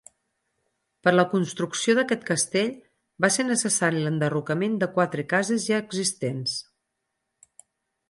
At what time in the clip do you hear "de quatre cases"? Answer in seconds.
4.85-5.71